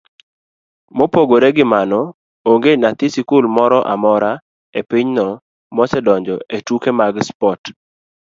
[0.97, 2.01] Mopogore gi mano,
[2.51, 4.31] onge nyathi skul moro amora
[4.79, 5.27] epinyno
[5.75, 7.61] mosedonjo etuke mag spot,